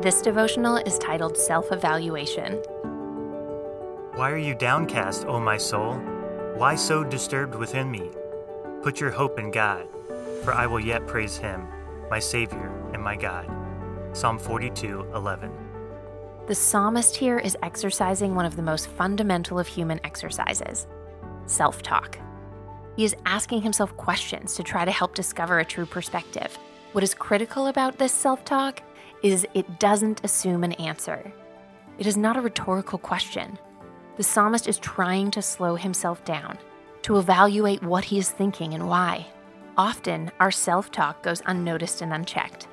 This 0.00 0.22
devotional 0.22 0.76
is 0.76 0.96
titled 0.96 1.36
Self 1.36 1.72
Evaluation. 1.72 2.52
Why 4.14 4.30
are 4.30 4.38
you 4.38 4.54
downcast, 4.54 5.26
O 5.26 5.40
my 5.40 5.56
soul? 5.56 5.94
Why 6.54 6.76
so 6.76 7.02
disturbed 7.02 7.56
within 7.56 7.90
me? 7.90 8.12
Put 8.84 9.00
your 9.00 9.10
hope 9.10 9.40
in 9.40 9.50
God, 9.50 9.88
for 10.44 10.54
I 10.54 10.68
will 10.68 10.78
yet 10.78 11.08
praise 11.08 11.36
him, 11.36 11.66
my 12.08 12.20
Savior 12.20 12.72
and 12.92 13.02
my 13.02 13.16
God. 13.16 13.50
Psalm 14.12 14.38
42 14.38 15.10
11. 15.16 15.50
The 16.46 16.54
psalmist 16.54 17.16
here 17.16 17.40
is 17.40 17.56
exercising 17.64 18.36
one 18.36 18.46
of 18.46 18.54
the 18.54 18.62
most 18.62 18.86
fundamental 18.86 19.58
of 19.58 19.66
human 19.66 19.98
exercises 20.04 20.86
self 21.46 21.82
talk. 21.82 22.20
He 22.94 23.02
is 23.02 23.16
asking 23.26 23.62
himself 23.62 23.96
questions 23.96 24.54
to 24.54 24.62
try 24.62 24.84
to 24.84 24.92
help 24.92 25.16
discover 25.16 25.58
a 25.58 25.64
true 25.64 25.86
perspective. 25.86 26.56
What 26.92 27.02
is 27.02 27.14
critical 27.14 27.66
about 27.66 27.98
this 27.98 28.12
self 28.12 28.44
talk 28.44 28.80
is 29.22 29.46
it 29.54 29.78
doesn't 29.78 30.24
assume 30.24 30.64
an 30.64 30.72
answer. 30.74 31.32
It 31.98 32.06
is 32.06 32.16
not 32.16 32.36
a 32.36 32.40
rhetorical 32.40 32.98
question. 32.98 33.58
The 34.16 34.22
psalmist 34.22 34.68
is 34.68 34.78
trying 34.78 35.30
to 35.32 35.42
slow 35.42 35.76
himself 35.76 36.24
down, 36.24 36.58
to 37.02 37.18
evaluate 37.18 37.82
what 37.82 38.04
he 38.04 38.18
is 38.18 38.30
thinking 38.30 38.74
and 38.74 38.88
why. 38.88 39.26
Often, 39.76 40.30
our 40.40 40.50
self 40.50 40.90
talk 40.90 41.22
goes 41.22 41.42
unnoticed 41.46 42.02
and 42.02 42.12
unchecked. 42.12 42.68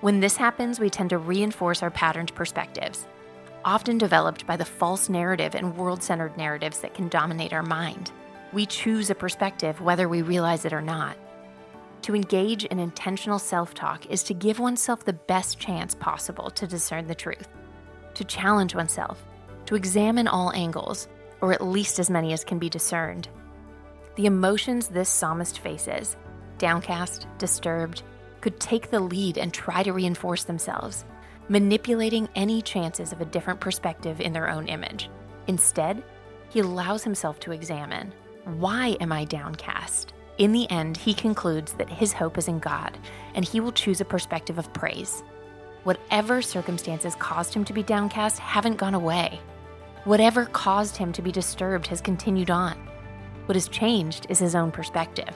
When 0.00 0.20
this 0.20 0.36
happens, 0.36 0.80
we 0.80 0.90
tend 0.90 1.10
to 1.10 1.18
reinforce 1.18 1.82
our 1.82 1.90
patterned 1.90 2.34
perspectives, 2.34 3.06
often 3.64 3.98
developed 3.98 4.46
by 4.46 4.56
the 4.56 4.64
false 4.64 5.08
narrative 5.08 5.54
and 5.54 5.76
world 5.76 6.02
centered 6.02 6.36
narratives 6.36 6.80
that 6.80 6.94
can 6.94 7.08
dominate 7.08 7.52
our 7.52 7.62
mind 7.62 8.10
we 8.52 8.66
choose 8.66 9.10
a 9.10 9.14
perspective 9.14 9.80
whether 9.80 10.08
we 10.08 10.22
realize 10.22 10.64
it 10.64 10.72
or 10.72 10.82
not. 10.82 11.16
To 12.02 12.16
engage 12.16 12.64
in 12.64 12.80
intentional 12.80 13.38
self 13.38 13.74
talk 13.74 14.06
is 14.06 14.24
to 14.24 14.34
give 14.34 14.58
oneself 14.58 15.04
the 15.04 15.12
best 15.12 15.60
chance 15.60 15.94
possible 15.94 16.50
to 16.50 16.66
discern 16.66 17.06
the 17.06 17.14
truth, 17.14 17.48
to 18.14 18.24
challenge 18.24 18.74
oneself, 18.74 19.24
to 19.66 19.76
examine 19.76 20.26
all 20.26 20.52
angles, 20.52 21.06
or 21.40 21.52
at 21.52 21.64
least 21.64 22.00
as 22.00 22.10
many 22.10 22.32
as 22.32 22.42
can 22.42 22.58
be 22.58 22.68
discerned. 22.68 23.28
The 24.16 24.26
emotions 24.26 24.88
this 24.88 25.08
psalmist 25.08 25.60
faces, 25.60 26.16
downcast, 26.58 27.28
disturbed, 27.38 28.02
could 28.40 28.58
take 28.58 28.90
the 28.90 29.00
lead 29.00 29.38
and 29.38 29.54
try 29.54 29.84
to 29.84 29.92
reinforce 29.92 30.42
themselves, 30.42 31.04
manipulating 31.48 32.28
any 32.34 32.60
chances 32.62 33.12
of 33.12 33.20
a 33.20 33.26
different 33.26 33.60
perspective 33.60 34.20
in 34.20 34.32
their 34.32 34.50
own 34.50 34.66
image. 34.66 35.08
Instead, 35.46 36.02
he 36.50 36.58
allows 36.58 37.04
himself 37.04 37.38
to 37.40 37.52
examine 37.52 38.12
why 38.44 38.96
am 39.00 39.12
I 39.12 39.24
downcast? 39.24 40.11
In 40.38 40.52
the 40.52 40.70
end, 40.70 40.96
he 40.96 41.14
concludes 41.14 41.74
that 41.74 41.90
his 41.90 42.12
hope 42.12 42.38
is 42.38 42.48
in 42.48 42.58
God, 42.58 42.98
and 43.34 43.44
he 43.44 43.60
will 43.60 43.72
choose 43.72 44.00
a 44.00 44.04
perspective 44.04 44.58
of 44.58 44.72
praise. 44.72 45.22
Whatever 45.84 46.40
circumstances 46.42 47.14
caused 47.16 47.52
him 47.52 47.64
to 47.64 47.72
be 47.72 47.82
downcast 47.82 48.38
haven't 48.38 48.76
gone 48.76 48.94
away. 48.94 49.40
Whatever 50.04 50.46
caused 50.46 50.96
him 50.96 51.12
to 51.12 51.22
be 51.22 51.32
disturbed 51.32 51.86
has 51.88 52.00
continued 52.00 52.50
on. 52.50 52.76
What 53.46 53.56
has 53.56 53.68
changed 53.68 54.26
is 54.28 54.38
his 54.38 54.54
own 54.54 54.70
perspective, 54.70 55.34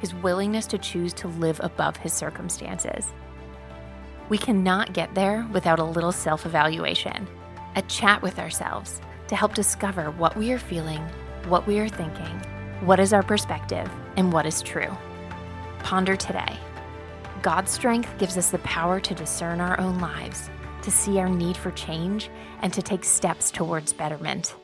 his 0.00 0.14
willingness 0.14 0.66
to 0.68 0.78
choose 0.78 1.12
to 1.14 1.28
live 1.28 1.60
above 1.62 1.96
his 1.96 2.12
circumstances. 2.12 3.06
We 4.28 4.38
cannot 4.38 4.92
get 4.92 5.14
there 5.14 5.46
without 5.52 5.78
a 5.78 5.84
little 5.84 6.12
self 6.12 6.46
evaluation, 6.46 7.26
a 7.76 7.82
chat 7.82 8.22
with 8.22 8.38
ourselves 8.38 9.00
to 9.28 9.36
help 9.36 9.54
discover 9.54 10.10
what 10.10 10.36
we 10.36 10.52
are 10.52 10.58
feeling 10.58 11.02
what 11.46 11.66
we 11.66 11.78
are 11.78 11.88
thinking, 11.88 12.40
what 12.80 13.00
is 13.00 13.12
our 13.12 13.22
perspective, 13.22 13.90
and 14.16 14.32
what 14.32 14.46
is 14.46 14.62
true. 14.62 14.96
Ponder 15.80 16.16
today. 16.16 16.56
God's 17.42 17.72
strength 17.72 18.16
gives 18.18 18.38
us 18.38 18.50
the 18.50 18.58
power 18.58 19.00
to 19.00 19.14
discern 19.14 19.60
our 19.60 19.78
own 19.80 19.98
lives, 19.98 20.48
to 20.82 20.90
see 20.90 21.18
our 21.18 21.28
need 21.28 21.56
for 21.56 21.72
change, 21.72 22.30
and 22.62 22.72
to 22.72 22.82
take 22.82 23.04
steps 23.04 23.50
towards 23.50 23.92
betterment. 23.92 24.54